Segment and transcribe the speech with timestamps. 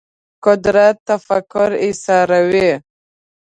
[0.45, 2.69] قدرت تفکر ایساروي